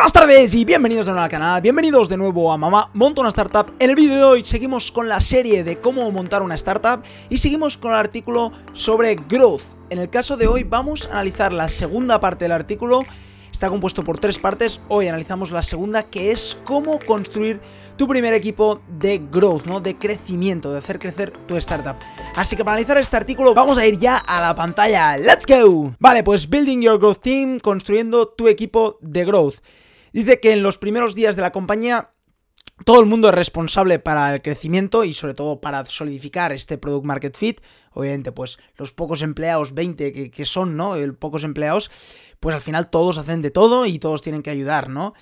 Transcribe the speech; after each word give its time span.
Buenas 0.00 0.14
tardes 0.14 0.54
y 0.54 0.64
bienvenidos 0.64 1.04
de 1.04 1.12
nuevo 1.12 1.24
al 1.24 1.30
canal, 1.30 1.60
bienvenidos 1.60 2.08
de 2.08 2.16
nuevo 2.16 2.50
a 2.50 2.56
Mamá 2.56 2.90
Monta 2.94 3.20
una 3.20 3.28
Startup. 3.28 3.70
En 3.78 3.90
el 3.90 3.96
vídeo 3.96 4.16
de 4.16 4.24
hoy 4.24 4.44
seguimos 4.46 4.90
con 4.90 5.10
la 5.10 5.20
serie 5.20 5.62
de 5.62 5.78
cómo 5.78 6.10
montar 6.10 6.40
una 6.40 6.54
startup 6.54 7.02
y 7.28 7.36
seguimos 7.36 7.76
con 7.76 7.92
el 7.92 7.98
artículo 7.98 8.50
sobre 8.72 9.14
growth. 9.14 9.60
En 9.90 9.98
el 9.98 10.08
caso 10.08 10.38
de 10.38 10.46
hoy 10.46 10.62
vamos 10.62 11.06
a 11.06 11.12
analizar 11.12 11.52
la 11.52 11.68
segunda 11.68 12.18
parte 12.18 12.46
del 12.46 12.52
artículo, 12.52 13.02
está 13.52 13.68
compuesto 13.68 14.02
por 14.02 14.18
tres 14.18 14.38
partes, 14.38 14.80
hoy 14.88 15.06
analizamos 15.06 15.50
la 15.50 15.62
segunda 15.62 16.04
que 16.04 16.30
es 16.32 16.58
cómo 16.64 16.98
construir 17.00 17.60
tu 17.98 18.08
primer 18.08 18.32
equipo 18.32 18.80
de 18.88 19.20
growth, 19.30 19.66
¿no? 19.66 19.80
De 19.80 19.98
crecimiento, 19.98 20.72
de 20.72 20.78
hacer 20.78 20.98
crecer 20.98 21.30
tu 21.46 21.58
startup. 21.58 21.96
Así 22.36 22.56
que 22.56 22.64
para 22.64 22.76
analizar 22.76 22.96
este 22.96 23.18
artículo 23.18 23.52
vamos 23.52 23.76
a 23.76 23.84
ir 23.84 23.98
ya 23.98 24.16
a 24.16 24.40
la 24.40 24.54
pantalla. 24.54 25.18
¡Let's 25.18 25.44
go! 25.46 25.94
Vale, 25.98 26.22
pues 26.22 26.48
Building 26.48 26.80
Your 26.80 26.98
Growth 26.98 27.20
Team, 27.20 27.60
construyendo 27.60 28.28
tu 28.28 28.48
equipo 28.48 28.96
de 29.02 29.26
growth. 29.26 29.56
Dice 30.12 30.40
que 30.40 30.52
en 30.52 30.62
los 30.62 30.78
primeros 30.78 31.14
días 31.14 31.36
de 31.36 31.42
la 31.42 31.52
compañía 31.52 32.10
todo 32.84 33.00
el 33.00 33.06
mundo 33.06 33.28
es 33.28 33.34
responsable 33.34 33.98
para 33.98 34.34
el 34.34 34.42
crecimiento 34.42 35.04
y 35.04 35.12
sobre 35.12 35.34
todo 35.34 35.60
para 35.60 35.84
solidificar 35.84 36.52
este 36.52 36.78
product 36.78 37.04
market 37.04 37.36
fit. 37.36 37.60
Obviamente, 37.92 38.32
pues 38.32 38.58
los 38.76 38.92
pocos 38.92 39.22
empleados, 39.22 39.74
20 39.74 40.30
que, 40.30 40.44
son, 40.44 40.76
¿no? 40.76 40.96
El 40.96 41.14
pocos 41.14 41.44
empleados, 41.44 41.90
pues 42.40 42.54
al 42.54 42.62
final 42.62 42.88
todos 42.88 43.18
hacen 43.18 43.42
de 43.42 43.50
todo 43.50 43.84
y 43.84 43.98
todos 43.98 44.22
tienen 44.22 44.42
que 44.42 44.50
ayudar, 44.50 44.88
¿no? 44.88 45.14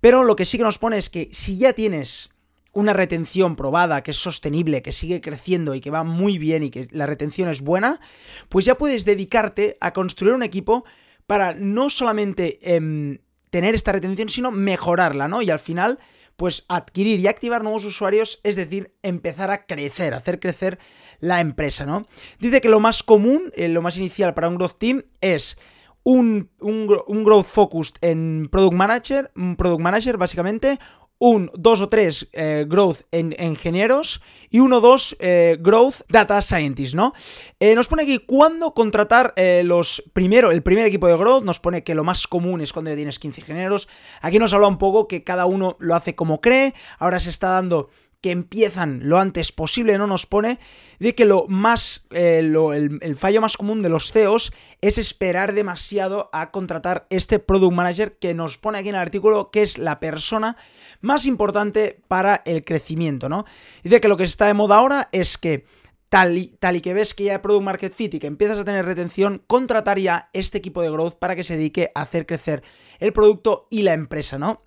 Pero 0.00 0.24
lo 0.24 0.34
que 0.34 0.44
sí 0.44 0.58
que 0.58 0.64
nos 0.64 0.78
pone 0.78 0.98
es 0.98 1.08
que 1.08 1.28
si 1.32 1.56
ya 1.56 1.72
tienes 1.72 2.30
una 2.72 2.92
retención 2.92 3.54
probada, 3.54 4.02
que 4.02 4.10
es 4.10 4.16
sostenible, 4.16 4.82
que 4.82 4.90
sigue 4.90 5.20
creciendo 5.20 5.76
y 5.76 5.80
que 5.80 5.90
va 5.90 6.02
muy 6.02 6.38
bien 6.38 6.64
y 6.64 6.70
que 6.70 6.88
la 6.90 7.06
retención 7.06 7.48
es 7.48 7.60
buena, 7.60 8.00
pues 8.48 8.64
ya 8.64 8.76
puedes 8.76 9.04
dedicarte 9.04 9.76
a 9.80 9.92
construir 9.92 10.34
un 10.34 10.42
equipo 10.42 10.84
para 11.28 11.54
no 11.54 11.88
solamente 11.88 12.58
em, 12.74 13.18
tener 13.54 13.76
esta 13.76 13.92
retención, 13.92 14.28
sino 14.28 14.50
mejorarla, 14.50 15.28
¿no? 15.28 15.40
Y 15.40 15.48
al 15.48 15.60
final, 15.60 16.00
pues 16.34 16.64
adquirir 16.68 17.20
y 17.20 17.28
activar 17.28 17.62
nuevos 17.62 17.84
usuarios, 17.84 18.40
es 18.42 18.56
decir, 18.56 18.96
empezar 19.04 19.52
a 19.52 19.64
crecer, 19.64 20.12
hacer 20.12 20.40
crecer 20.40 20.80
la 21.20 21.40
empresa, 21.40 21.86
¿no? 21.86 22.04
Dice 22.40 22.60
que 22.60 22.68
lo 22.68 22.80
más 22.80 23.04
común, 23.04 23.52
eh, 23.54 23.68
lo 23.68 23.80
más 23.80 23.96
inicial 23.96 24.34
para 24.34 24.48
un 24.48 24.56
growth 24.56 24.76
team 24.76 25.04
es 25.20 25.56
un, 26.02 26.50
un, 26.58 26.88
growth 27.24 27.46
focused 27.46 27.94
en 28.00 28.48
product 28.50 28.74
manager, 28.74 29.30
un 29.36 29.54
product 29.54 29.80
manager 29.80 30.16
básicamente, 30.16 30.80
un, 31.24 31.50
dos 31.54 31.80
o 31.80 31.88
tres 31.88 32.28
eh, 32.32 32.66
growth 32.68 33.00
en, 33.10 33.34
ingenieros 33.40 34.20
y 34.50 34.60
uno 34.60 34.76
o 34.76 34.80
dos 34.80 35.16
eh, 35.20 35.56
growth 35.58 36.04
data 36.08 36.42
scientists, 36.42 36.94
¿no? 36.94 37.14
Eh, 37.60 37.74
nos 37.74 37.88
pone 37.88 38.02
aquí 38.02 38.18
cuándo 38.18 38.74
contratar 38.74 39.32
los 39.64 40.02
primero, 40.12 40.50
el 40.50 40.62
primer 40.62 40.84
equipo 40.84 41.08
de 41.08 41.16
growth, 41.16 41.42
nos 41.42 41.60
pone 41.60 41.82
que 41.82 41.94
lo 41.94 42.04
más 42.04 42.26
común 42.26 42.60
es 42.60 42.72
cuando 42.74 42.90
ya 42.90 42.96
tienes 42.96 43.18
15 43.18 43.40
ingenieros. 43.40 43.88
Aquí 44.20 44.38
nos 44.38 44.52
habla 44.52 44.68
un 44.68 44.76
poco 44.76 45.08
que 45.08 45.24
cada 45.24 45.46
uno 45.46 45.76
lo 45.80 45.94
hace 45.94 46.14
como 46.14 46.42
cree, 46.42 46.74
ahora 46.98 47.20
se 47.20 47.30
está 47.30 47.48
dando 47.48 47.88
que 48.24 48.30
empiezan 48.30 49.00
lo 49.02 49.18
antes 49.18 49.52
posible, 49.52 49.98
no 49.98 50.06
nos 50.06 50.24
pone, 50.24 50.58
de 50.98 51.14
que 51.14 51.26
lo 51.26 51.44
más, 51.46 52.06
eh, 52.10 52.38
el, 52.38 53.16
fallo 53.16 53.42
más 53.42 53.58
común 53.58 53.82
de 53.82 53.90
los 53.90 54.12
CEOs 54.12 54.50
es 54.80 54.96
esperar 54.96 55.52
demasiado 55.52 56.30
a 56.32 56.50
contratar 56.50 57.06
este 57.10 57.38
product 57.38 57.74
manager 57.74 58.16
que 58.16 58.32
nos 58.32 58.56
pone 58.56 58.78
aquí 58.78 58.88
en 58.88 58.94
el 58.94 59.02
artículo 59.02 59.50
que 59.50 59.60
es 59.60 59.76
la 59.76 60.00
persona 60.00 60.56
más 61.02 61.26
importante 61.26 62.00
para 62.08 62.40
el 62.46 62.64
crecimiento, 62.64 63.28
¿no? 63.28 63.44
Dice 63.82 64.00
que 64.00 64.08
lo 64.08 64.16
que 64.16 64.24
está 64.24 64.46
de 64.46 64.54
moda 64.54 64.76
ahora 64.76 65.10
es 65.12 65.36
que 65.36 65.66
Tal 66.08 66.38
y, 66.38 66.46
tal 66.60 66.76
y, 66.76 66.80
que 66.80 66.94
ves 66.94 67.12
que 67.12 67.24
ya 67.24 67.32
hay 67.32 67.38
Product 67.38 67.64
Market 67.64 67.92
Fit 67.92 68.14
y 68.14 68.18
que 68.20 68.28
empiezas 68.28 68.58
a 68.58 68.64
tener 68.64 68.84
retención, 68.84 69.42
contratar 69.48 69.98
ya 69.98 70.28
este 70.32 70.58
equipo 70.58 70.80
de 70.80 70.90
growth 70.90 71.14
para 71.14 71.34
que 71.34 71.42
se 71.42 71.56
dedique 71.56 71.90
a 71.92 72.02
hacer 72.02 72.24
crecer 72.24 72.62
el 73.00 73.12
producto 73.12 73.66
y 73.68 73.82
la 73.82 73.94
empresa, 73.94 74.38
¿no? 74.38 74.63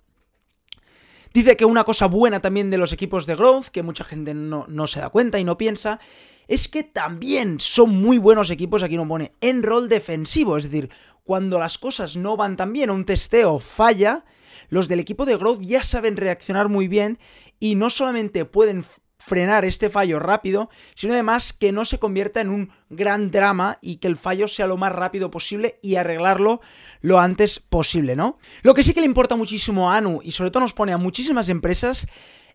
Dice 1.32 1.56
que 1.56 1.64
una 1.64 1.84
cosa 1.84 2.06
buena 2.06 2.40
también 2.40 2.70
de 2.70 2.78
los 2.78 2.92
equipos 2.92 3.26
de 3.26 3.36
growth, 3.36 3.66
que 3.66 3.82
mucha 3.82 4.04
gente 4.04 4.34
no, 4.34 4.86
se 4.86 5.00
da 5.00 5.10
cuenta 5.10 5.38
y 5.38 5.44
no 5.44 5.58
piensa, 5.58 6.00
es 6.46 6.68
que 6.68 6.82
también 6.82 7.60
son 7.60 7.90
muy 7.90 8.18
buenos 8.18 8.50
equipos, 8.50 8.82
aquí 8.82 8.96
no 8.96 9.06
pone, 9.06 9.32
en 9.40 9.62
rol 9.62 9.88
defensivo, 9.88 10.56
es 10.56 10.64
decir, 10.64 10.90
cuando 11.22 11.58
las 11.58 11.76
cosas 11.76 12.16
no 12.16 12.36
van 12.36 12.56
tan 12.56 12.72
bien, 12.72 12.90
un 12.90 13.04
testeo 13.04 13.58
falla, 13.58 14.24
los 14.70 14.88
del 14.88 15.00
equipo 15.00 15.26
de 15.26 15.36
growth 15.36 15.60
ya 15.60 15.84
saben 15.84 16.16
reaccionar 16.16 16.68
muy 16.68 16.88
bien 16.88 17.18
y 17.60 17.74
no 17.74 17.90
solamente 17.90 18.44
pueden 18.44 18.82
frenar 19.28 19.64
este 19.64 19.90
fallo 19.90 20.18
rápido, 20.18 20.70
sino 20.94 21.12
además 21.12 21.52
que 21.52 21.70
no 21.70 21.84
se 21.84 21.98
convierta 21.98 22.40
en 22.40 22.48
un 22.48 22.72
gran 22.90 23.30
drama 23.30 23.78
y 23.80 23.96
que 23.96 24.08
el 24.08 24.16
fallo 24.16 24.48
sea 24.48 24.66
lo 24.66 24.76
más 24.76 24.92
rápido 24.92 25.30
posible 25.30 25.78
y 25.82 25.96
arreglarlo 25.96 26.60
lo 27.00 27.20
antes 27.20 27.60
posible, 27.60 28.16
¿no? 28.16 28.38
Lo 28.62 28.74
que 28.74 28.82
sí 28.82 28.94
que 28.94 29.00
le 29.00 29.06
importa 29.06 29.36
muchísimo 29.36 29.90
a 29.90 29.96
Anu 29.98 30.20
y 30.24 30.32
sobre 30.32 30.50
todo 30.50 30.62
nos 30.62 30.74
pone 30.74 30.92
a 30.92 30.98
muchísimas 30.98 31.48
empresas 31.48 32.08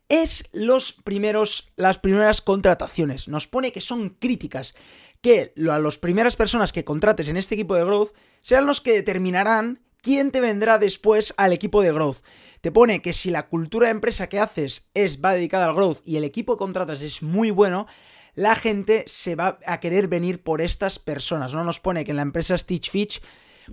es 0.10 0.50
los 0.52 0.94
primeros, 0.94 1.72
las 1.76 2.00
primeras 2.00 2.42
contrataciones. 2.42 3.28
Nos 3.28 3.48
pone 3.48 3.72
que 3.72 3.82
son 3.82 4.10
críticas, 4.10 4.76
que 5.22 5.54
las 5.56 5.98
primeras 5.98 6.36
personas 6.36 6.74
que 6.74 6.84
contrates 6.84 7.30
en 7.30 7.38
este 7.38 7.56
equipo 7.56 7.76
de 7.76 7.86
growth 7.86 8.14
serán 8.42 8.66
los 8.66 8.82
que 8.82 8.92
determinarán 8.92 9.80
quién 10.04 10.32
te 10.32 10.42
vendrá 10.42 10.78
después 10.78 11.34
al 11.38 11.54
equipo 11.54 11.82
de 11.82 11.94
growth. 11.94 12.18
Te 12.62 12.72
pone 12.72 13.02
que 13.02 13.14
si 13.14 13.32
la 13.32 13.48
cultura 13.48 13.88
de 13.88 13.94
empresa 13.94 14.28
que 14.28 14.40
haces 14.40 14.90
es 14.94 15.24
va 15.24 15.34
dedicada 15.34 15.66
al 15.66 15.74
growth 15.74 16.02
y 16.06 16.18
el 16.18 16.26
equipo 16.26 16.54
que 16.54 16.60
contratas 16.60 17.02
es 17.02 17.24
muy 17.24 17.50
bueno, 17.50 17.88
la 18.36 18.56
gente 18.56 19.06
se 19.08 19.36
va 19.36 19.58
a 19.66 19.80
querer 19.80 20.10
venir 20.10 20.44
por 20.44 20.62
estas 20.62 21.00
personas. 21.00 21.54
No 21.54 21.64
nos 21.64 21.80
pone 21.80 22.04
que 22.04 22.12
en 22.12 22.18
la 22.18 22.24
empresa 22.24 22.58
Stitch 22.58 22.92
Fitch 22.92 23.22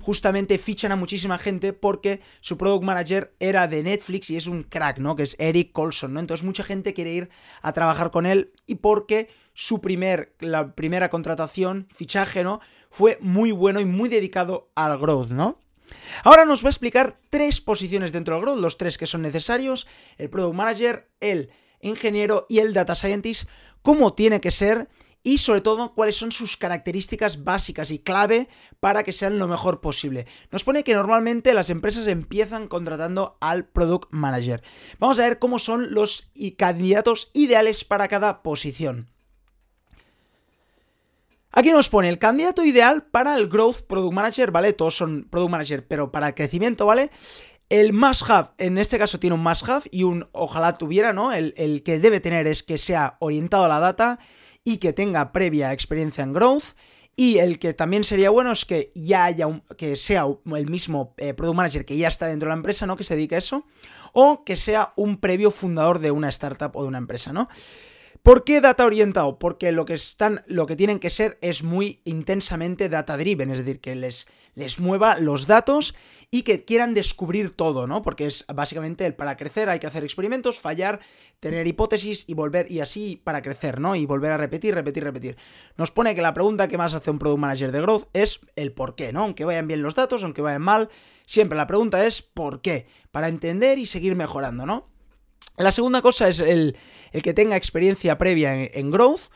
justamente 0.01 0.57
fichan 0.59 0.93
a 0.93 0.97
muchísima 0.97 1.37
gente 1.37 1.73
porque 1.73 2.21
su 2.41 2.57
product 2.57 2.85
manager 2.85 3.35
era 3.41 3.67
de 3.67 3.83
Netflix 3.83 4.31
y 4.31 4.37
es 4.37 4.47
un 4.47 4.63
crack, 4.63 4.99
¿no? 4.99 5.17
Que 5.17 5.25
es 5.25 5.35
Eric 5.41 5.73
Colson, 5.73 6.15
¿no? 6.15 6.21
Entonces 6.21 6.47
mucha 6.47 6.63
gente 6.63 6.95
quiere 6.95 7.13
ir 7.13 7.31
a 7.61 7.73
trabajar 7.73 8.13
con 8.13 8.25
él 8.25 8.53
y 8.67 8.77
porque 8.77 9.29
su 9.53 9.81
primer, 9.81 10.37
la 10.39 10.77
primera 10.77 11.09
contratación, 11.09 11.89
fichaje, 11.93 12.45
¿no? 12.45 12.61
Fue 12.89 13.19
muy 13.21 13.51
bueno 13.51 13.81
y 13.81 13.85
muy 13.85 14.09
dedicado 14.09 14.71
al 14.77 14.97
growth, 14.97 15.31
¿no? 15.31 15.59
Ahora 16.25 16.45
nos 16.45 16.63
va 16.63 16.69
a 16.69 16.71
explicar 16.71 17.19
tres 17.31 17.61
posiciones 17.61 18.13
dentro 18.13 18.35
del 18.35 18.43
growth, 18.45 18.61
los 18.61 18.79
tres 18.79 18.99
que 18.99 19.07
son 19.07 19.23
necesarios, 19.23 19.87
el 20.19 20.31
Product 20.31 20.55
Manager, 20.55 21.09
el 21.21 21.51
ingeniero 21.81 22.47
y 22.49 22.59
el 22.59 22.73
Data 22.75 22.95
Scientist, 22.95 23.49
cómo 23.83 24.15
tiene 24.15 24.41
que 24.41 24.51
ser 24.51 24.89
y 25.23 25.39
sobre 25.39 25.61
todo 25.61 25.95
cuáles 25.95 26.17
son 26.17 26.33
sus 26.33 26.57
características 26.57 27.45
básicas 27.45 27.91
y 27.91 27.99
clave 27.99 28.49
para 28.81 29.03
que 29.03 29.13
sean 29.13 29.39
lo 29.39 29.49
mejor 29.49 29.81
posible. 29.81 30.27
Nos 30.51 30.65
pone 30.65 30.85
que 30.85 30.95
normalmente 30.95 31.53
las 31.55 31.71
empresas 31.71 32.07
empiezan 32.07 32.69
contratando 32.69 33.37
al 33.41 33.67
Product 33.67 34.13
Manager. 34.13 34.63
Vamos 34.99 35.19
a 35.19 35.25
ver 35.25 35.39
cómo 35.39 35.59
son 35.59 35.93
los 35.95 36.31
candidatos 36.57 37.31
ideales 37.35 37.85
para 37.85 38.09
cada 38.09 38.43
posición. 38.43 39.09
Aquí 41.53 41.71
nos 41.71 41.89
pone 41.89 42.09
el 42.09 42.19
candidato 42.19 42.65
ideal 42.65 43.03
para 43.03 43.37
el 43.37 43.49
Growth 43.49 43.83
Product 43.83 44.15
Manager, 44.15 44.53
¿vale? 44.53 44.73
Todos 44.73 44.97
son 44.97 45.27
Product 45.29 45.51
Manager, 45.51 45.87
pero 45.87 46.13
para 46.13 46.29
el 46.29 46.35
crecimiento, 46.35 46.87
¿vale? 46.87 47.11
El 47.69 47.93
must 47.93 48.29
have, 48.29 48.51
en 48.59 48.79
este 48.79 48.99
caso 48.99 49.19
tiene 49.19 49.35
un 49.35 49.43
must 49.43 49.69
have 49.69 49.83
y 49.91 50.05
un 50.05 50.29
ojalá 50.33 50.75
tuviera, 50.75 51.13
¿no? 51.13 51.33
El, 51.33 51.83
que 51.85 51.99
debe 51.99 52.21
tener 52.21 52.47
es 52.47 52.63
que 52.63 52.79
sea 52.79 53.17
orientado 53.19 53.65
a 53.65 53.69
la 53.69 53.81
data 53.81 54.21
y 54.65 54.79
que 54.79 54.93
tenga 54.93 55.33
previa 55.33 55.73
experiencia 55.73 56.23
en 56.23 56.33
growth. 56.33 56.77
Y 57.17 57.39
el 57.39 57.59
que 57.59 57.75
también 57.75 58.05
sería 58.05 58.31
bueno 58.31 58.53
es 58.53 58.65
que 58.65 58.91
ya 58.95 59.25
haya 59.25 59.47
un, 59.47 59.63
que 59.77 59.97
sea 59.97 60.27
el 60.57 60.71
mismo 60.71 61.15
eh, 61.19 61.35
product 61.35 61.57
manager 61.57 61.85
que 61.85 61.97
ya 61.97 62.09
está 62.09 62.27
dentro 62.27 62.47
de 62.47 62.51
la 62.51 62.59
empresa, 62.59 62.87
¿no? 62.87 62.97
Que 62.97 63.05
se 63.05 63.15
dedique 63.15 63.35
a 63.35 63.39
eso. 63.39 63.67
O 64.13 64.45
que 64.45 64.57
sea 64.57 64.93
un 64.97 65.19
previo 65.19 65.51
fundador 65.51 65.99
de 65.99 66.13
una 66.13 66.29
startup 66.29 66.75
o 66.75 66.83
de 66.83 66.89
una 66.89 66.99
empresa, 66.99 67.33
¿no? 67.33 67.49
¿Por 68.23 68.45
qué 68.45 68.61
data 68.61 68.85
orientado? 68.85 69.39
Porque 69.39 69.73
lo 69.73 69.87
que 69.87 69.95
están, 69.95 70.43
lo 70.47 70.67
que 70.67 70.77
tienen 70.77 70.99
que 70.99 71.09
ser 71.09 71.39
es 71.41 71.63
muy 71.63 72.01
intensamente 72.05 72.91
data 72.91 73.17
driven, 73.17 73.51
es 73.51 73.59
decir, 73.59 73.81
que 73.81 73.95
les, 73.95 74.29
les 74.55 74.79
mueva 74.79 75.17
los 75.17 75.47
datos 75.47 75.95
y 76.31 76.43
que 76.43 76.67
quieran 76.67 76.93
descubrir 76.93 77.57
todo, 77.57 77.87
¿no? 77.87 78.03
Porque 78.03 78.27
es 78.27 78.45
básicamente 78.55 79.07
el 79.07 79.15
para 79.15 79.39
crecer 79.39 79.71
hay 79.71 79.79
que 79.79 79.87
hacer 79.87 80.05
experimentos, 80.05 80.61
fallar, 80.61 81.01
tener 81.41 81.67
hipótesis 81.67 82.29
y 82.29 82.35
volver 82.35 82.71
y 82.71 82.81
así 82.81 83.19
para 83.25 83.41
crecer, 83.41 83.81
¿no? 83.81 83.97
Y 83.97 84.05
volver 84.05 84.33
a 84.33 84.37
repetir, 84.37 84.75
repetir, 84.75 85.03
repetir. 85.03 85.39
Nos 85.79 85.91
pone 85.91 86.15
que 86.15 86.21
la 86.21 86.35
pregunta 86.35 86.69
que 86.69 86.77
más 86.77 86.93
hace 86.93 87.11
un 87.11 87.19
product 87.19 87.41
manager 87.41 87.73
de 87.73 87.81
growth 87.81 88.09
es 88.13 88.41
el 88.55 88.73
por 88.73 88.97
qué, 88.97 89.15
¿no? 89.15 89.23
Aunque 89.23 89.47
vayan 89.47 89.67
bien 89.67 89.83
los 89.83 89.95
datos, 89.95 90.23
aunque 90.25 90.43
vayan 90.43 90.61
mal, 90.61 90.91
siempre 91.25 91.57
la 91.57 91.67
pregunta 91.67 92.07
es 92.07 92.21
por 92.21 92.61
qué, 92.61 92.87
para 93.13 93.29
entender 93.29 93.79
y 93.79 93.87
seguir 93.87 94.15
mejorando, 94.15 94.67
¿no? 94.67 94.90
La 95.61 95.73
segunda 95.73 96.01
cosa 96.01 96.29
es 96.29 96.41
el, 96.41 96.75
que 97.23 97.35
tenga 97.35 97.57
experiencia 97.57 98.17
previa 98.17 98.65
en, 98.65 98.91
growth. 98.91 99.31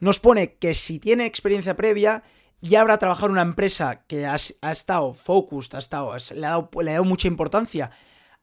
Nos 0.00 0.18
pone 0.18 0.54
que 0.54 0.72
si 0.72 0.98
tiene 0.98 1.26
experiencia 1.26 1.76
previa, 1.76 2.22
ya 2.62 2.80
habrá 2.80 2.98
trabajado 2.98 3.26
en 3.26 3.32
una 3.32 3.42
empresa 3.42 4.04
que 4.06 4.24
ha, 4.24 4.36
estado 4.36 5.12
focused, 5.12 5.74
ha 5.74 5.78
estado, 5.78 6.16
le, 6.34 6.46
ha 6.46 6.50
dado, 6.50 6.70
le 6.82 6.90
ha 6.90 6.94
dado 6.94 7.04
mucha 7.04 7.28
importancia 7.28 7.90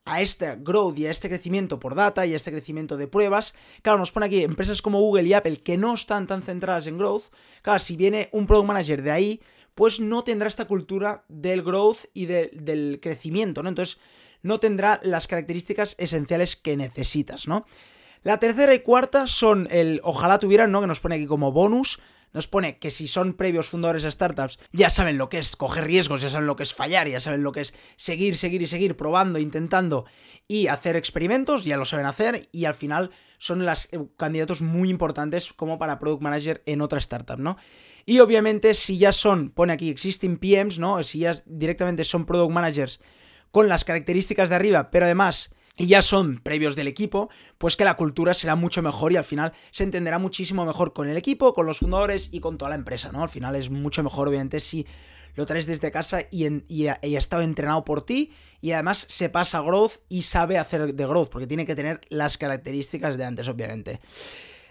a 0.06 0.22
este 0.22 0.58
growth 0.58 0.98
y 1.00 1.08
a 1.08 1.12
este 1.12 1.28
crecimiento 1.28 1.80
por 1.80 1.96
data 1.96 2.24
y 2.26 2.34
a 2.34 2.36
este 2.36 2.52
crecimiento 2.52 2.98
de 2.98 3.08
pruebas. 3.08 3.56
Claro, 3.82 3.98
nos 3.98 4.12
pone 4.12 4.28
aquí 4.28 4.44
empresas 4.44 4.84
como 4.84 5.00
Google 5.00 5.24
y 5.24 5.34
Apple 5.34 5.58
que 5.58 5.78
no 5.78 5.96
están 5.96 6.28
tan 6.28 6.44
centradas 6.44 6.86
en 6.86 7.00
growth. 7.00 7.34
Claro, 7.64 7.80
si 7.80 7.96
viene 7.96 8.30
un 8.32 8.46
product 8.46 8.68
manager 8.68 9.02
de 9.02 9.12
ahí, 9.12 9.42
pues 9.74 10.00
no 10.00 10.24
tendrá 10.24 10.48
esta 10.48 10.66
cultura 10.66 11.26
del 11.30 11.64
growth 11.64 12.06
y 12.14 12.28
del 12.28 13.00
crecimiento, 13.02 13.64
¿no? 13.64 13.70
Entonces, 13.70 14.00
no 14.44 14.60
tendrá 14.60 15.00
las 15.04 15.28
características 15.28 15.96
esenciales 15.98 16.56
que 16.56 16.78
necesitas, 16.78 17.48
¿no? 17.48 17.66
La 18.24 18.40
tercera 18.40 18.74
y 18.74 18.80
cuarta 18.80 19.28
son 19.28 19.68
el 19.70 20.00
ojalá 20.04 20.40
tuvieran, 20.40 20.72
¿no? 20.72 20.80
Que 20.80 20.88
nos 20.88 21.02
pone 21.02 21.16
aquí 21.16 21.26
como 21.26 21.52
bonus. 21.52 22.00
Nos 22.32 22.48
pone 22.48 22.80
que 22.80 22.90
si 22.90 23.06
son 23.06 23.34
previos 23.34 23.68
fundadores 23.68 24.02
de 24.04 24.10
startups, 24.10 24.58
ya 24.72 24.90
saben 24.90 25.20
lo 25.20 25.30
que 25.30 25.38
es 25.38 25.56
coger 25.56 25.84
riesgos, 25.84 26.22
ya 26.24 26.32
saben 26.32 26.48
lo 26.48 26.56
que 26.56 26.64
es 26.64 26.74
fallar, 26.74 27.08
ya 27.08 27.20
saben 27.20 27.44
lo 27.44 27.52
que 27.52 27.62
es 27.62 27.76
seguir, 27.96 28.38
seguir 28.38 28.64
y 28.64 28.68
seguir 28.68 28.98
probando, 28.98 29.38
intentando 29.38 30.06
y 30.48 30.66
hacer 30.66 30.96
experimentos, 30.96 31.64
ya 31.64 31.78
lo 31.78 31.86
saben 31.86 32.08
hacer 32.08 32.50
y 32.52 32.66
al 32.66 32.74
final 32.74 33.12
son 33.38 33.64
los 33.64 33.88
eh, 33.92 34.00
candidatos 34.18 34.62
muy 34.64 34.90
importantes 34.90 35.54
como 35.54 35.78
para 35.78 36.00
product 36.00 36.24
manager 36.24 36.64
en 36.66 36.82
otra 36.82 36.98
startup, 36.98 37.38
¿no? 37.38 37.58
Y 38.06 38.20
obviamente 38.20 38.74
si 38.74 38.98
ya 38.98 39.12
son, 39.12 39.52
pone 39.52 39.74
aquí 39.74 39.92
existing 39.92 40.38
PMs, 40.38 40.80
¿no? 40.80 41.04
Si 41.04 41.20
ya 41.20 41.42
directamente 41.46 42.04
son 42.04 42.26
product 42.26 42.52
managers 42.52 43.00
con 43.54 43.70
las 43.70 43.86
características 43.86 44.50
de 44.50 44.56
arriba, 44.56 44.90
pero 44.90 45.06
además 45.06 45.52
y 45.78 45.86
ya 45.86 46.02
son 46.02 46.40
previos 46.40 46.76
del 46.76 46.88
equipo, 46.88 47.30
pues 47.60 47.78
que 47.78 47.86
la 47.86 47.96
cultura 47.96 48.34
será 48.34 48.56
mucho 48.56 48.82
mejor 48.82 49.12
y 49.12 49.18
al 49.18 49.24
final 49.24 49.54
se 49.70 49.84
entenderá 49.84 50.18
muchísimo 50.18 50.66
mejor 50.66 50.92
con 50.92 51.08
el 51.08 51.18
equipo, 51.18 51.54
con 51.54 51.68
los 51.68 51.78
fundadores 51.78 52.30
y 52.32 52.40
con 52.40 52.58
toda 52.58 52.70
la 52.70 52.76
empresa, 52.76 53.12
¿no? 53.12 53.22
Al 53.22 53.30
final 53.30 53.56
es 53.56 53.70
mucho 53.70 54.02
mejor, 54.02 54.28
obviamente, 54.28 54.60
si 54.60 54.88
lo 55.36 55.46
traes 55.46 55.68
desde 55.68 55.92
casa 55.92 56.22
y, 56.32 56.88
ha, 56.88 56.98
estado 57.04 57.44
entrenado 57.44 57.86
por 57.86 58.04
ti 58.04 58.32
y 58.60 58.72
además 58.72 59.06
se 59.08 59.30
pasa 59.30 59.62
growth 59.62 60.02
y 60.10 60.24
sabe 60.24 60.58
hacer 60.58 60.96
de 60.96 61.06
growth, 61.06 61.30
porque 61.30 61.46
tiene 61.46 61.68
que 61.68 61.76
tener 61.76 62.02
las 62.10 62.40
características 62.40 63.18
de 63.18 63.26
antes, 63.26 63.48
obviamente. 63.48 64.00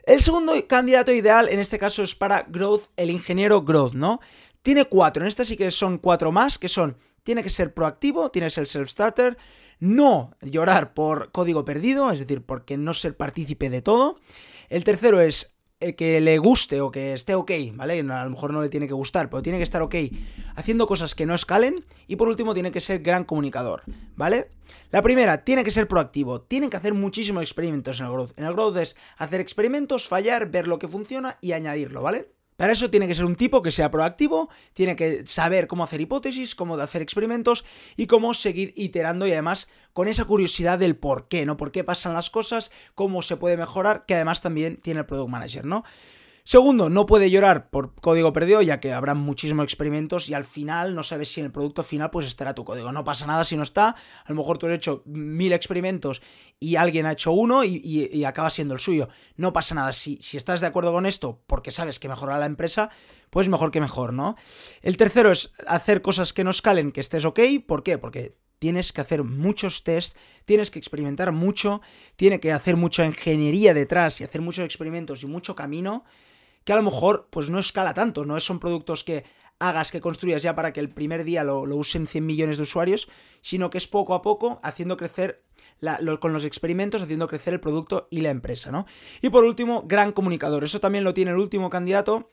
El 0.05 0.20
segundo 0.20 0.55
candidato 0.67 1.12
ideal 1.12 1.49
en 1.49 1.61
este 1.61 1.79
caso 1.79 2.02
es 2.02 2.17
para 2.17 2.46
growth, 2.49 2.90
el 2.96 3.11
ingeniero 3.11 3.62
growth, 3.62 3.94
¿no? 3.94 4.19
Tiene 4.62 4.87
cuatro, 4.87 5.23
en 5.23 5.29
este 5.29 5.44
sí 5.44 5.56
que 5.56 5.70
son 5.70 5.99
cuatro 5.99 6.32
más, 6.32 6.58
que 6.58 6.69
son, 6.69 6.96
tiene 7.22 7.42
que 7.42 7.50
ser 7.50 7.74
proactivo, 7.74 8.30
tiene 8.30 8.46
que 8.46 8.50
ser 8.50 8.66
self-starter, 8.66 9.36
no 9.80 10.36
llorar 10.40 10.94
por 10.94 11.32
código 11.32 11.64
perdido, 11.64 12.10
es 12.10 12.20
decir, 12.20 12.42
porque 12.42 12.76
no 12.76 12.94
ser 12.94 13.16
partícipe 13.16 13.70
de 13.70 13.82
todo. 13.82 14.19
El 14.69 14.84
tercero 14.84 15.20
es 15.20 15.56
eh, 15.82 15.96
que 15.96 16.20
le 16.20 16.38
guste 16.38 16.80
o 16.80 16.92
que 16.92 17.12
esté 17.12 17.34
ok, 17.34 17.50
¿vale? 17.74 17.98
A 17.98 18.24
lo 18.24 18.30
mejor 18.30 18.52
no 18.52 18.62
le 18.62 18.69
tiene 18.69 18.86
que 18.86 18.94
gustar, 18.94 19.28
pero 19.28 19.42
tiene 19.42 19.58
que 19.58 19.64
estar 19.64 19.82
ok 19.82 19.96
haciendo 20.54 20.86
cosas 20.86 21.16
que 21.16 21.26
no 21.26 21.34
escalen. 21.34 21.84
Y 22.06 22.14
por 22.14 22.28
último, 22.28 22.54
tiene 22.54 22.70
que 22.70 22.80
ser 22.80 23.00
gran 23.00 23.24
comunicador, 23.24 23.82
¿vale? 24.14 24.50
La 24.92 25.02
primera, 25.02 25.44
tiene 25.44 25.64
que 25.64 25.72
ser 25.72 25.88
proactivo. 25.88 26.42
Tienen 26.42 26.70
que 26.70 26.76
hacer 26.76 26.94
muchísimos 26.94 27.42
experimentos 27.42 27.98
en 27.98 28.06
el 28.06 28.12
growth. 28.12 28.38
En 28.38 28.44
el 28.44 28.52
growth 28.52 28.76
es 28.76 28.96
hacer 29.16 29.40
experimentos, 29.40 30.06
fallar, 30.06 30.50
ver 30.50 30.69
lo 30.69 30.78
que 30.78 30.86
funciona 30.86 31.38
y 31.40 31.50
añadirlo, 31.50 32.02
¿vale? 32.02 32.30
Para 32.56 32.72
eso 32.72 32.90
tiene 32.90 33.08
que 33.08 33.14
ser 33.14 33.25
un 33.25 33.37
tipo 33.37 33.62
que 33.62 33.70
sea 33.70 33.90
proactivo, 33.90 34.50
tiene 34.75 34.94
que 34.94 35.26
saber 35.26 35.66
cómo 35.66 35.84
hacer 35.84 36.00
hipótesis, 36.00 36.54
cómo 36.54 36.76
hacer 36.76 37.02
experimentos 37.02 37.64
y 37.96 38.06
cómo 38.06 38.34
seguir 38.34 38.72
iterando 38.76 39.26
y 39.26 39.32
además 39.32 39.69
con 39.93 40.08
esa 40.08 40.25
curiosidad 40.25 40.78
del 40.78 40.96
por 40.96 41.28
qué, 41.28 41.46
¿no? 41.46 41.56
Por 41.56 41.72
qué 41.72 41.84
pasan 41.84 42.14
las 42.14 42.31
cosas, 42.31 42.70
cómo 42.94 43.22
se 43.22 43.37
puede 43.37 43.56
mejorar, 43.56 44.04
que 44.06 44.14
además 44.14 44.43
también 44.43 44.76
tiene 44.76 45.00
el 45.00 45.06
Product 45.06 45.31
Manager, 45.31 45.64
¿no? 45.64 45.84
Segundo, 46.44 46.91
no 46.91 47.06
puede 47.06 47.31
llorar 47.31 47.71
por 47.71 47.94
código 47.94 48.33
perdido, 48.33 48.62
ya 48.62 48.81
que 48.81 48.93
habrá 48.93 49.15
muchísimos 49.15 49.62
experimentos 49.62 50.29
y 50.29 50.35
al 50.35 50.44
final 50.44 50.93
no 50.97 51.05
sabes 51.05 51.33
si 51.33 51.39
en 51.39 51.47
el 51.47 51.53
producto 51.53 51.85
final 51.85 52.11
pues 52.11 52.27
estará 52.27 52.53
tu 52.53 52.65
código. 52.65 52.91
No 52.91 53.05
pasa 53.05 53.27
nada 53.27 53.44
si 53.44 53.56
no 53.56 53.62
está. 53.62 53.91
A 53.91 54.29
lo 54.29 54.35
mejor 54.35 54.59
tú 54.59 54.67
has 54.67 54.73
hecho 54.73 55.03
mil 55.06 55.53
experimentos 55.53 56.21
y 56.59 56.75
alguien 56.75 57.06
ha 57.06 57.12
hecho 57.12 57.31
uno 57.31 57.62
y, 57.62 58.25
acaba 58.25 58.50
siendo 58.50 58.75
el 58.75 58.81
suyo. 58.81 59.09
No 59.37 59.53
pasa 59.53 59.77
nada. 59.77 59.93
Si, 59.93 60.19
estás 60.33 60.61
de 60.61 60.67
acuerdo 60.67 60.93
con 60.93 61.06
esto 61.06 61.41
porque 61.47 61.71
sabes 61.71 62.00
que 62.00 62.09
mejorará 62.09 62.41
la 62.41 62.47
empresa, 62.47 62.91
pues 63.31 63.49
mejor 63.49 63.71
que 63.71 63.81
mejor, 63.81 64.12
¿no? 64.12 64.37
El 64.81 64.97
tercero 64.97 65.31
es 65.31 65.55
hacer 65.69 66.03
cosas 66.03 66.33
que 66.33 66.43
no 66.43 66.50
escalen, 66.50 66.91
que 66.91 67.00
estés 67.00 67.25
ok. 67.25 67.39
¿Por 67.65 67.85
qué? 67.85 67.99
Porque 67.99 68.37
tienes 68.59 68.93
que 68.93 69.00
hacer 69.00 69.23
muchos 69.23 69.85
tests, 69.85 70.19
tienes 70.44 70.73
que 70.73 70.81
experimentar 70.81 71.31
mucho, 71.31 71.83
tiene 72.17 72.41
que 72.41 72.50
hacer 72.50 72.77
mucha 72.77 73.06
ingeniería 73.06 73.75
detrás 73.75 74.21
y 74.21 74.25
hacer 74.25 74.41
muchos 74.41 74.65
experimentos 74.65 75.23
y 75.23 75.27
mucho 75.27 75.55
camino 75.55 76.05
que 76.64 76.73
a 76.73 76.76
lo 76.76 76.82
mejor 76.82 77.29
pues 77.31 77.50
no 77.50 77.59
escala 77.59 77.94
tanto, 77.94 78.25
no 78.25 78.38
son 78.41 78.59
productos 78.59 79.05
que 79.05 79.25
hagas, 79.59 79.93
que 79.93 80.00
construyas 80.00 80.43
ya 80.43 80.55
para 80.55 80.73
que 80.73 80.81
el 80.81 80.91
primer 80.91 81.25
día 81.25 81.44
lo, 81.44 81.62
usen 81.62 82.06
100 82.06 82.26
millones 82.26 82.56
de 82.56 82.64
usuarios, 82.64 83.09
sino 83.41 83.70
que 83.70 83.79
es 83.79 83.87
poco 83.87 84.14
a 84.14 84.23
poco 84.23 84.61
haciendo 84.62 84.97
crecer 84.97 85.44
con 86.20 86.32
los 86.32 86.44
experimentos, 86.44 87.03
haciendo 87.03 87.29
crecer 87.29 87.55
el 87.55 87.61
producto 87.61 88.06
y 88.11 88.20
la 88.20 88.31
empresa, 88.31 88.70
¿no? 88.70 88.87
Y 89.20 89.31
por 89.31 89.44
último, 89.44 89.82
gran 89.87 90.12
comunicador. 90.12 90.62
Eso 90.62 90.81
también 90.81 91.05
lo 91.05 91.14
tiene 91.14 91.32
el 91.32 91.38
último 91.38 91.70
candidato 91.70 92.31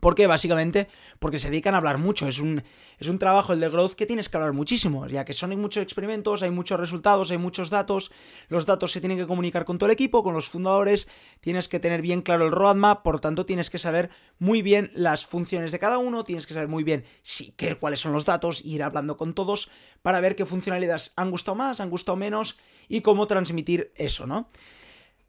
¿Por 0.00 0.14
qué? 0.14 0.26
Básicamente 0.26 0.88
porque 1.18 1.38
se 1.38 1.50
dedican 1.50 1.74
a 1.74 1.78
hablar 1.78 1.98
mucho. 1.98 2.26
Es 2.26 2.38
un, 2.38 2.62
es 2.98 3.08
un 3.08 3.18
trabajo, 3.18 3.52
el 3.52 3.60
de 3.60 3.68
growth, 3.68 3.92
que 3.92 4.06
tienes 4.06 4.28
que 4.28 4.36
hablar 4.36 4.52
muchísimo, 4.52 5.06
ya 5.06 5.24
que 5.24 5.32
son 5.32 5.50
muchos 5.60 5.82
experimentos, 5.82 6.42
hay 6.42 6.50
muchos 6.50 6.80
resultados, 6.80 7.30
hay 7.30 7.38
muchos 7.38 7.68
datos. 7.68 8.10
Los 8.48 8.66
datos 8.66 8.92
se 8.92 9.00
tienen 9.00 9.18
que 9.18 9.26
comunicar 9.26 9.64
con 9.64 9.78
todo 9.78 9.88
el 9.88 9.92
equipo, 9.92 10.22
con 10.22 10.32
los 10.32 10.48
fundadores. 10.48 11.08
Tienes 11.40 11.68
que 11.68 11.80
tener 11.80 12.02
bien 12.02 12.22
claro 12.22 12.46
el 12.46 12.52
roadmap, 12.52 13.02
por 13.02 13.20
tanto, 13.20 13.44
tienes 13.44 13.68
que 13.68 13.78
saber 13.78 14.10
muy 14.38 14.62
bien 14.62 14.90
las 14.94 15.26
funciones 15.26 15.70
de 15.72 15.78
cada 15.78 15.98
uno. 15.98 16.24
Tienes 16.24 16.46
que 16.46 16.54
saber 16.54 16.68
muy 16.68 16.82
bien 16.82 17.04
si, 17.22 17.52
qué, 17.52 17.74
cuáles 17.74 18.00
son 18.00 18.12
los 18.12 18.24
datos, 18.24 18.64
ir 18.64 18.82
hablando 18.82 19.16
con 19.16 19.34
todos 19.34 19.70
para 20.02 20.20
ver 20.20 20.34
qué 20.34 20.46
funcionalidades 20.46 21.12
han 21.16 21.30
gustado 21.30 21.56
más, 21.56 21.80
han 21.80 21.90
gustado 21.90 22.16
menos 22.16 22.58
y 22.88 23.02
cómo 23.02 23.26
transmitir 23.26 23.92
eso, 23.96 24.26
¿no? 24.26 24.48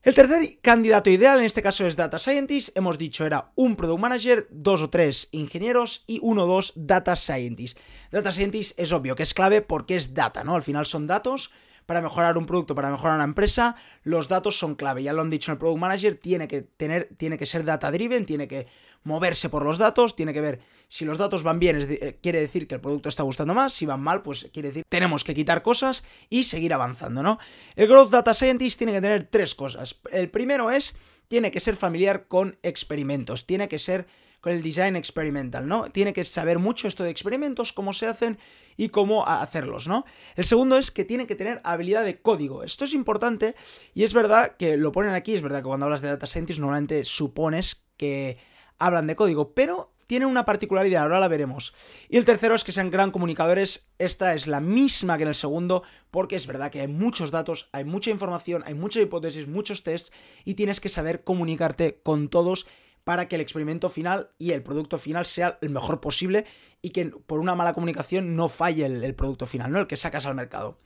El 0.04 0.16
tercer 0.16 0.42
candidato 0.64 1.12
ideal, 1.12 1.38
en 1.38 1.46
este 1.46 1.62
caso 1.62 1.86
es 1.86 1.96
Data 1.96 2.18
Scientist, 2.18 2.76
hemos 2.76 2.98
dicho 2.98 3.24
era 3.24 3.52
un 3.54 3.76
Product 3.76 4.02
Manager, 4.02 4.48
dos 4.50 4.82
o 4.82 4.90
tres 4.90 5.28
ingenieros 5.30 6.06
y 6.08 6.18
uno 6.24 6.46
o 6.46 6.48
dos 6.48 6.74
Data 6.76 7.16
Scientist. 7.16 7.78
Data 8.12 8.32
Scientist 8.32 8.80
es 8.80 8.94
obvio 8.94 9.14
que 9.16 9.22
es 9.22 9.36
clave 9.36 9.62
porque 9.62 9.96
es 9.96 10.16
data, 10.16 10.44
¿no? 10.44 10.56
Al 10.56 10.64
final 10.64 10.88
son 10.88 11.06
datos, 11.06 11.52
para 11.86 12.02
mejorar 12.02 12.36
un 12.40 12.48
producto, 12.48 12.74
para 12.74 12.90
mejorar 12.90 13.16
una 13.16 13.26
empresa, 13.26 13.76
los 14.02 14.28
datos 14.28 14.58
son 14.58 14.74
clave. 14.74 15.04
Ya 15.04 15.14
lo 15.14 15.22
han 15.22 15.30
dicho 15.30 15.52
en 15.52 15.54
el 15.54 15.60
Product 15.60 15.80
Manager, 15.80 16.18
tiene 16.18 16.48
que 16.48 16.62
tener, 16.62 17.10
tiene 17.18 17.38
que 17.38 17.46
ser 17.46 17.64
data 17.64 17.92
driven, 17.92 18.26
tiene 18.26 18.48
que 18.48 18.66
moverse 19.04 19.50
por 19.50 19.64
los 19.64 19.78
datos, 19.78 20.16
tiene 20.16 20.34
que 20.34 20.42
ver 20.42 20.60
si 20.88 21.06
los 21.06 21.18
datos 21.18 21.44
van 21.44 21.60
bien, 21.60 21.78
eh, 21.90 22.18
quiere 22.22 22.40
decir 22.42 22.68
que 22.68 22.76
el 22.76 22.82
producto 22.82 23.10
está 23.10 23.24
gustando 23.24 23.54
más, 23.54 23.74
si 23.74 23.86
van 23.86 24.02
mal, 24.02 24.22
pues 24.22 24.50
quiere 24.54 24.70
decir 24.70 24.84
tenemos 24.90 25.24
que 25.24 25.34
quitar 25.34 25.64
cosas 25.64 26.04
y 26.30 26.44
seguir 26.44 26.74
avanzando, 26.74 27.24
¿no? 27.24 27.40
El 27.76 27.88
Growth 27.88 28.12
Data 28.12 28.34
Scientist 28.34 28.78
tiene 28.78 28.94
que 28.94 29.02
tener 29.02 29.24
tres 29.24 29.56
cosas. 29.56 30.00
El 30.12 30.30
primero 30.30 30.70
es, 30.70 30.98
tiene 31.28 31.50
que 31.50 31.62
ser 31.62 31.76
familiar 31.76 32.28
con 32.28 32.58
experimentos, 32.62 33.46
tiene 33.46 33.70
que 33.70 33.80
ser 33.80 34.06
con 34.42 34.52
el 34.52 34.62
design 34.64 34.96
experimental, 34.96 35.68
¿no? 35.68 35.90
Tiene 35.92 36.14
que 36.14 36.26
saber 36.26 36.60
mucho 36.60 36.88
esto 36.88 37.04
de 37.04 37.12
experimentos, 37.12 37.72
cómo 37.72 37.94
se 37.94 38.08
hacen 38.08 38.40
y 38.76 38.90
cómo 38.90 39.26
hacerlos, 39.26 39.88
¿no? 39.88 40.04
El 40.36 40.46
segundo 40.46 40.78
es 40.78 40.92
que 40.92 41.06
tiene 41.06 41.28
que 41.28 41.36
tener 41.36 41.62
habilidad 41.64 42.04
de 42.04 42.20
código. 42.20 42.64
Esto 42.64 42.86
es 42.86 42.94
importante 42.94 43.56
y 43.94 44.04
es 44.04 44.14
verdad 44.14 44.58
que 44.58 44.78
lo 44.78 44.92
ponen 44.92 45.14
aquí, 45.14 45.36
es 45.36 45.44
verdad 45.44 45.60
que 45.60 45.68
cuando 45.68 45.86
hablas 45.86 46.02
de 46.02 46.10
data 46.10 46.28
scientist 46.28 46.60
normalmente 46.60 47.06
supones 47.06 47.86
que 47.98 48.40
hablan 48.82 49.08
de 49.08 49.16
código, 49.16 49.54
pero 49.54 49.92
tienen 50.08 50.28
una 50.28 50.44
particularidad, 50.44 51.04
ahora 51.04 51.22
la 51.22 51.30
veremos. 51.30 51.74
Y 52.10 52.18
el 52.18 52.26
tercero 52.26 52.54
es 52.54 52.66
que 52.66 52.74
sean 52.74 52.92
gran 52.92 53.12
comunicadores. 53.12 53.88
Esta 53.98 54.34
es 54.34 54.46
la 54.46 54.60
misma 54.60 55.16
que 55.16 55.24
en 55.24 55.30
el 55.30 55.36
segundo, 55.36 55.84
porque 56.10 56.36
es 56.36 56.48
verdad 56.48 56.70
que 56.70 56.82
hay 56.82 56.90
muchos 56.90 57.32
datos, 57.32 57.70
hay 57.72 57.86
mucha 57.86 58.10
información, 58.10 58.62
hay 58.66 58.74
muchas 58.74 59.04
hipótesis, 59.04 59.48
muchos 59.48 59.84
tests, 59.84 60.12
y 60.44 60.56
tienes 60.56 60.82
que 60.82 60.90
saber 60.90 61.24
comunicarte 61.24 62.02
con 62.04 62.28
todos 62.28 62.68
para 63.06 63.28
que 63.28 63.36
el 63.36 63.42
experimento 63.42 63.88
final 63.88 64.32
y 64.38 64.52
el 64.52 64.64
producto 64.64 64.98
final 64.98 65.26
sea 65.26 65.58
el 65.62 65.70
mejor 65.70 66.02
posible 66.02 66.46
y 66.82 66.90
que 66.90 67.06
por 67.06 67.40
una 67.40 67.56
mala 67.56 67.74
comunicación 67.74 68.36
no 68.36 68.50
falle 68.50 68.86
el, 68.86 69.16
producto 69.16 69.46
final, 69.46 69.72
¿no? 69.72 69.80
El 69.80 69.88
que 69.88 69.96
sacas 69.96 70.26
al 70.26 70.36
mercado. 70.36 70.78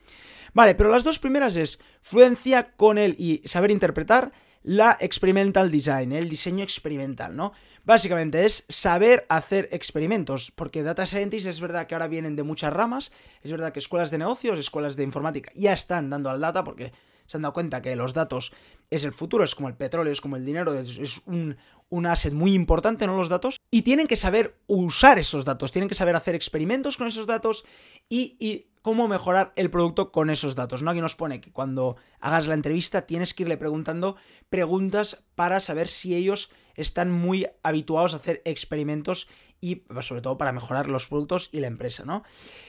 Vale, 0.54 0.76
pero 0.76 0.90
las 0.90 1.04
dos 1.04 1.20
primeras 1.20 1.56
es 1.56 1.80
fluencia 2.02 2.76
con 2.76 2.98
él 2.98 3.16
y 3.18 3.42
saber 3.46 3.72
interpretar 3.72 4.32
la 4.66 4.98
experimental 5.00 5.70
design, 5.70 6.12
el 6.12 6.28
diseño 6.28 6.64
experimental, 6.64 7.36
¿no? 7.36 7.54
Básicamente 7.84 8.48
es 8.48 8.66
saber 8.68 9.24
hacer 9.30 9.70
experimentos, 9.72 10.52
porque 10.56 10.82
data 10.82 11.06
scientists 11.06 11.48
es 11.48 11.62
verdad 11.62 11.86
que 11.86 11.94
ahora 11.94 12.08
vienen 12.08 12.36
de 12.36 12.42
muchas 12.42 12.74
ramas, 12.74 13.12
es 13.44 13.52
verdad 13.52 13.72
que 13.72 13.78
escuelas 13.78 14.10
de 14.10 14.18
negocios, 14.18 14.58
escuelas 14.58 14.96
de 14.96 15.04
informática 15.04 15.52
ya 15.54 15.72
están 15.72 16.10
dando 16.10 16.32
al 16.32 16.42
data 16.42 16.64
porque 16.64 16.92
se 17.28 17.38
han 17.38 17.44
dado 17.44 17.54
cuenta 17.54 17.84
que 17.84 17.96
los 17.96 18.16
datos 18.16 18.54
es 18.90 19.04
el 19.04 19.12
futuro, 19.12 19.44
es 19.44 19.54
como 19.54 19.68
el 19.68 19.76
petróleo, 19.76 20.12
es 20.12 20.20
como 20.20 20.36
el 20.36 20.44
dinero, 20.44 20.74
es, 20.74 21.22
un, 21.28 21.58
un 21.90 22.06
asset 22.08 22.34
muy 22.34 22.54
importante, 22.56 23.06
¿no? 23.06 23.18
Los 23.18 23.30
datos. 23.30 23.58
Y 23.70 23.84
tienen 23.84 24.08
que 24.08 24.16
saber 24.16 24.56
usar 24.66 25.20
esos 25.20 25.46
datos, 25.46 25.72
tienen 25.72 25.90
que 25.90 25.96
saber 25.96 26.16
hacer 26.16 26.34
experimentos 26.34 26.98
con 26.98 27.06
esos 27.06 27.28
datos 27.28 27.66
y, 28.10 28.66
cómo 28.86 29.08
mejorar 29.08 29.52
el 29.56 29.72
producto 29.72 30.12
con 30.12 30.30
esos 30.30 30.54
datos, 30.54 30.84
¿no? 30.84 30.92
Aquí 30.92 31.02
nos 31.02 31.16
pone 31.16 31.42
que 31.42 31.52
cuando 31.52 31.98
hagas 32.20 32.46
la 32.46 32.54
entrevista 32.54 33.08
tienes 33.08 33.34
que 33.34 33.42
irle 33.42 33.58
preguntando 33.58 34.16
preguntas 34.50 35.24
para 35.34 35.60
saber 35.60 35.88
si 35.88 36.14
ellos 36.14 36.52
están 36.76 37.10
muy 37.10 37.48
habituados 37.64 38.14
a 38.14 38.18
hacer 38.18 38.44
experimentos 38.46 39.28
y 39.60 39.78
pues, 39.78 40.06
sobre 40.06 40.22
todo 40.22 40.38
para 40.38 40.52
mejorar 40.52 40.88
los 40.88 41.08
productos 41.08 41.50
y 41.52 41.62
la 41.62 41.68
empresa, 41.68 42.06
¿no? 42.06 42.22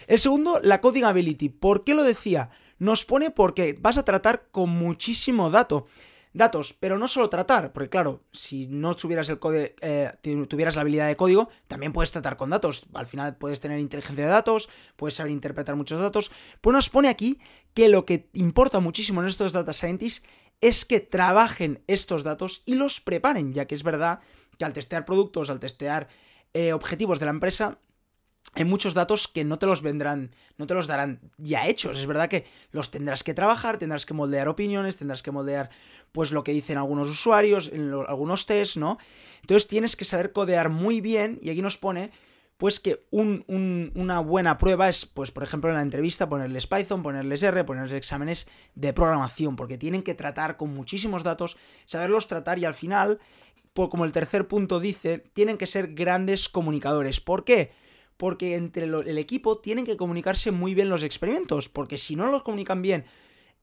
El 0.07 0.19
segundo, 0.19 0.59
la 0.63 0.81
coding 0.81 1.05
ability. 1.05 1.51
¿Por 1.51 1.85
qué 1.85 1.93
lo 1.93 2.03
decía? 2.03 2.49
Nos 2.79 3.05
pone 3.05 3.31
porque 3.31 3.77
vas 3.79 3.99
a 3.99 4.05
tratar 4.07 4.47
con 4.51 4.71
muchísimo 4.71 5.51
dato. 5.51 5.87
Datos, 6.37 6.75
pero 6.75 6.99
no 6.99 7.09
solo 7.09 7.31
tratar, 7.31 7.73
porque 7.73 7.89
claro, 7.89 8.23
si 8.33 8.67
no 8.67 8.95
tuvieras 8.95 9.29
el 9.29 9.39
código, 9.39 9.67
eh, 9.81 10.13
tuvieras 10.49 10.75
la 10.75 10.83
habilidad 10.83 11.07
de 11.07 11.17
código, 11.17 11.49
también 11.67 11.93
puedes 11.93 12.13
tratar 12.13 12.37
con 12.37 12.51
datos. 12.51 12.85
Al 12.95 13.07
final 13.07 13.37
puedes 13.37 13.61
tener 13.61 13.79
inteligencia 13.79 14.25
de 14.25 14.31
datos, 14.31 14.69
puedes 14.97 15.15
saber 15.15 15.33
interpretar 15.33 15.77
muchos 15.77 16.01
datos. 16.01 16.31
Pues 16.61 16.75
nos 16.75 16.91
pone 16.91 17.09
aquí 17.09 17.39
que 17.75 17.89
lo 17.89 18.05
que 18.05 18.29
importa 18.35 18.81
muchísimo 18.81 19.23
en 19.23 19.29
estos 19.29 19.53
data 19.53 19.73
scientists 19.73 20.27
es 20.61 20.85
que 20.85 21.01
trabajen 21.01 21.83
estos 21.87 22.23
datos 22.23 22.63
y 22.65 22.75
los 22.75 23.01
preparen, 23.01 23.53
ya 23.53 23.67
que 23.67 23.75
es 23.75 23.83
verdad 23.83 24.21
que 24.59 24.65
al 24.65 24.73
testear 24.73 25.05
productos, 25.05 25.51
al 25.51 25.61
testear 25.61 26.09
eh, 26.55 26.73
objetivos 26.73 27.19
de 27.19 27.27
la 27.27 27.33
empresa, 27.33 27.79
hay 28.55 28.65
muchos 28.65 28.95
datos 28.95 29.29
que 29.29 29.45
no 29.45 29.59
te 29.59 29.67
los 29.67 29.83
vendrán, 29.83 30.31
no 30.57 30.67
te 30.67 30.75
los 30.75 30.87
darán 30.87 31.21
ya 31.37 31.67
hechos. 31.67 31.99
Es 31.99 32.07
verdad 32.07 32.29
que 32.29 32.47
los 32.73 32.91
tendrás 32.91 33.23
que 33.23 33.35
trabajar, 33.35 33.79
tendrás 33.79 34.07
que 34.07 34.15
moldear 34.15 34.49
opiniones, 34.49 34.97
tendrás 34.97 35.23
que 35.23 35.31
moldear 35.31 35.71
pues 36.13 36.33
lo 36.33 36.43
que 36.43 36.53
dicen 36.53 36.79
algunos 36.79 37.09
usuarios, 37.09 37.71
en 37.73 37.93
algunos 37.93 38.47
tests, 38.47 38.79
¿no? 38.79 38.99
Entonces 39.43 39.69
tienes 39.69 39.97
que 39.97 40.05
saber 40.07 40.33
codear 40.33 40.71
muy 40.71 41.01
bien 41.01 41.39
y 41.43 41.51
aquí 41.51 41.61
nos 41.61 41.77
pone 41.77 42.11
pues 42.57 42.81
que 42.81 43.05
una 43.11 44.21
buena 44.21 44.57
prueba 44.57 44.89
es, 44.89 45.05
pues 45.05 45.31
por 45.31 45.43
ejemplo 45.43 45.69
en 45.69 45.77
la 45.77 45.83
entrevista 45.83 46.29
ponerles 46.29 46.67
Python, 46.67 47.03
ponerles 47.03 47.43
R, 47.43 47.65
ponerles 47.65 47.93
exámenes 47.93 48.49
de 48.75 48.95
programación, 48.95 49.57
porque 49.57 49.77
tienen 49.77 50.03
que 50.03 50.15
tratar 50.15 50.57
con 50.57 50.73
muchísimos 50.73 51.23
datos, 51.23 51.59
saberlos 51.85 52.29
tratar 52.29 52.59
y 52.59 52.65
al 52.65 52.73
final, 52.73 53.19
pues, 53.75 53.91
como 53.91 54.07
el 54.07 54.13
tercer 54.13 54.49
punto 54.49 54.81
dice, 54.81 55.19
tienen 55.35 55.59
que 55.59 55.67
ser 55.67 55.93
grandes 55.93 56.49
comunicadores. 56.49 57.21
¿Por 57.21 57.45
qué? 57.45 57.73
Porque 58.17 58.57
entre 58.57 58.85
el 58.85 59.19
equipo 59.19 59.59
tienen 59.59 59.85
que 59.85 59.97
comunicarse 59.97 60.51
muy 60.53 60.75
bien 60.75 60.89
los 60.89 61.03
experimentos, 61.03 61.69
porque 61.69 61.99
si 61.99 62.17
no 62.17 62.31
los 62.31 62.43
comunican 62.43 62.83
bien 62.83 63.05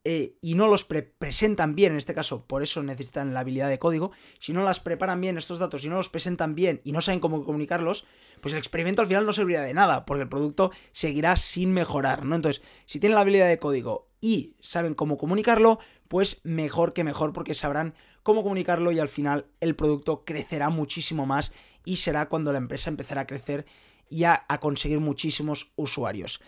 eh, 0.06 0.36
y 0.42 0.56
no 0.56 0.68
los 0.68 0.84
presentan 0.84 1.76
bien, 1.76 1.94
en 1.94 1.98
este 1.98 2.14
caso, 2.14 2.46
por 2.46 2.62
eso 2.62 2.84
necesitan 2.84 3.34
la 3.34 3.40
habilidad 3.40 3.70
de 3.70 3.80
código, 3.80 4.12
si 4.38 4.52
no 4.52 4.64
las 4.64 4.82
preparan 4.82 5.22
bien 5.22 5.38
estos 5.38 5.60
datos 5.60 5.86
y 5.86 5.90
no 5.90 5.96
los 5.96 6.10
presentan 6.10 6.56
bien 6.56 6.82
y 6.84 6.92
no 6.92 7.00
saben 7.00 7.22
cómo 7.22 7.46
comunicarlos, 7.46 8.06
pues 8.42 8.54
el 8.54 8.60
experimento 8.60 9.02
al 9.02 9.08
final 9.08 9.26
no 9.26 9.32
serviría 9.32 9.62
de 9.62 9.74
nada, 9.74 10.06
porque 10.06 10.24
el 10.24 10.30
producto 10.30 10.72
seguirá 10.92 11.38
sin 11.38 11.72
mejorar, 11.72 12.26
¿no? 12.26 12.36
Entonces, 12.36 12.62
si 12.86 13.00
tienen 13.00 13.16
la 13.16 13.22
habilidad 13.22 13.48
de 13.48 13.60
código 13.60 14.10
y 14.20 14.56
saben 14.60 14.94
cómo 14.94 15.18
comunicarlo, 15.18 15.80
pues 16.10 16.42
mejor 16.44 16.92
que 16.92 17.06
mejor, 17.06 17.32
porque 17.32 17.54
sabrán 17.54 17.96
cómo 18.24 18.44
comunicarlo 18.44 18.92
y 18.92 19.00
al 19.00 19.10
final 19.10 19.46
el 19.62 19.76
producto 19.76 20.26
crecerá 20.26 20.70
muchísimo 20.70 21.26
más 21.26 21.54
y 21.86 21.98
será 21.98 22.28
cuando 22.28 22.52
la 22.52 22.58
empresa 22.58 22.90
empezará 22.90 23.22
a 23.22 23.28
crecer 23.28 23.66
y 24.10 24.24
a 24.24 24.46
conseguir 24.60 25.00
muchísimos 25.00 25.72
usuarios. 25.76 26.40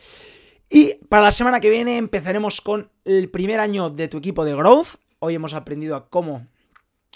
Y 0.69 0.95
para 1.09 1.23
la 1.23 1.31
semana 1.31 1.59
que 1.59 1.69
viene 1.69 1.97
empezaremos 1.97 2.61
con 2.61 2.89
el 3.03 3.29
primer 3.29 3.59
año 3.59 3.89
de 3.89 4.07
tu 4.07 4.17
equipo 4.17 4.45
de 4.45 4.55
growth. 4.55 4.95
Hoy 5.19 5.35
hemos 5.35 5.53
aprendido 5.53 5.95
a 5.95 6.09
cómo 6.09 6.47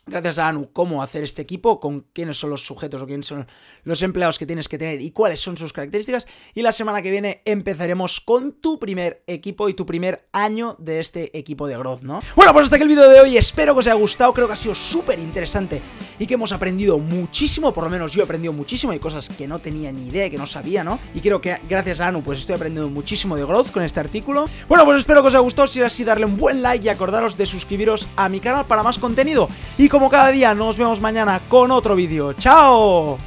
gracias 0.05 0.39
a 0.39 0.47
Anu, 0.47 0.71
cómo 0.73 1.01
hacer 1.03 1.23
este 1.23 1.41
equipo, 1.41 1.79
con 1.79 2.01
quiénes 2.13 2.37
son 2.37 2.49
los 2.49 2.65
sujetos 2.65 3.01
o 3.01 3.07
quiénes 3.07 3.27
son 3.27 3.47
los 3.83 4.01
empleados 4.01 4.39
que 4.39 4.45
tienes 4.45 4.67
que 4.67 4.77
tener 4.77 5.01
y 5.01 5.11
cuáles 5.11 5.39
son 5.39 5.57
sus 5.57 5.73
características. 5.73 6.27
Y 6.53 6.61
la 6.61 6.71
semana 6.71 7.01
que 7.01 7.11
viene 7.11 7.41
empezaremos 7.45 8.19
con 8.21 8.53
tu 8.53 8.79
primer 8.79 9.23
equipo 9.27 9.69
y 9.69 9.73
tu 9.73 9.85
primer 9.85 10.25
año 10.33 10.75
de 10.79 10.99
este 10.99 11.37
equipo 11.37 11.67
de 11.67 11.77
growth, 11.77 12.01
¿no? 12.01 12.21
Bueno, 12.35 12.53
pues 12.53 12.65
hasta 12.65 12.75
aquí 12.75 12.83
el 12.83 12.89
vídeo 12.89 13.09
de 13.09 13.19
hoy. 13.21 13.37
Espero 13.37 13.73
que 13.73 13.79
os 13.79 13.87
haya 13.87 13.95
gustado. 13.95 14.33
Creo 14.33 14.47
que 14.47 14.53
ha 14.53 14.57
sido 14.57 14.75
súper 14.75 15.19
interesante 15.19 15.81
y 16.17 16.25
que 16.25 16.33
hemos 16.33 16.51
aprendido 16.51 16.97
muchísimo. 16.99 17.73
Por 17.73 17.83
lo 17.83 17.89
menos 17.89 18.11
yo 18.11 18.21
he 18.21 18.25
aprendido 18.25 18.53
muchísimo. 18.53 18.93
Hay 18.93 18.99
cosas 18.99 19.29
que 19.29 19.47
no 19.47 19.59
tenía 19.59 19.91
ni 19.91 20.07
idea, 20.07 20.29
que 20.29 20.37
no 20.37 20.47
sabía, 20.47 20.83
¿no? 20.83 20.99
Y 21.13 21.21
creo 21.21 21.41
que 21.41 21.57
gracias 21.67 21.99
a 22.01 22.07
Anu, 22.07 22.23
pues 22.23 22.39
estoy 22.39 22.55
aprendiendo 22.55 22.89
muchísimo 22.89 23.35
de 23.35 23.43
growth 23.43 23.71
con 23.71 23.83
este 23.83 23.99
artículo. 23.99 24.49
Bueno, 24.67 24.85
pues 24.85 24.99
espero 24.99 25.21
que 25.21 25.27
os 25.27 25.33
haya 25.33 25.41
gustado. 25.41 25.67
Si 25.67 25.79
es 25.79 25.85
así, 25.85 26.03
darle 26.03 26.25
un 26.25 26.37
buen 26.37 26.61
like 26.61 26.85
y 26.85 26.89
acordaros 26.89 27.37
de 27.37 27.45
suscribiros 27.45 28.07
a 28.15 28.29
mi 28.29 28.39
canal 28.39 28.65
para 28.65 28.83
más 28.83 28.99
contenido. 28.99 29.49
Como 29.89 30.10
cada 30.10 30.29
día, 30.29 30.53
nos 30.53 30.77
vemos 30.77 31.01
mañana 31.01 31.41
con 31.50 31.72
otro 31.72 31.96
vídeo. 31.96 32.34
¡Chao! 32.34 33.19